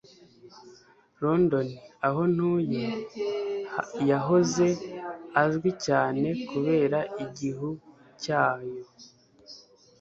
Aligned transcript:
London, 1.21 1.67
aho 2.07 2.21
ntuye, 2.33 2.85
yahoze 4.09 4.67
azwi 5.41 5.71
cyane 5.85 6.27
kubera 6.49 6.99
igihu 7.23 7.69
cyayo. 8.23 8.75